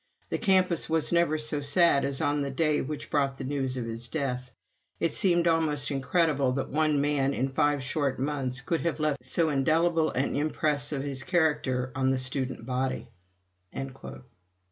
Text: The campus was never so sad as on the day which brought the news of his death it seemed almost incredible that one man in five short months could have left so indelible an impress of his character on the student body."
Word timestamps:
The 0.29 0.39
campus 0.39 0.89
was 0.89 1.11
never 1.11 1.37
so 1.37 1.61
sad 1.61 2.03
as 2.05 2.21
on 2.21 2.41
the 2.41 2.49
day 2.49 2.81
which 2.81 3.11
brought 3.11 3.37
the 3.37 3.43
news 3.43 3.77
of 3.77 3.85
his 3.85 4.07
death 4.07 4.49
it 4.99 5.11
seemed 5.11 5.47
almost 5.47 5.91
incredible 5.91 6.53
that 6.53 6.69
one 6.71 6.99
man 6.99 7.35
in 7.35 7.49
five 7.49 7.83
short 7.83 8.17
months 8.17 8.61
could 8.61 8.81
have 8.81 8.99
left 8.99 9.23
so 9.23 9.49
indelible 9.49 10.09
an 10.09 10.35
impress 10.35 10.91
of 10.91 11.03
his 11.03 11.21
character 11.21 11.91
on 11.95 12.09
the 12.09 12.17
student 12.17 12.65
body." 12.65 13.09